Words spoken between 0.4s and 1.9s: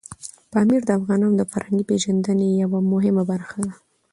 پامیر د افغانانو د فرهنګي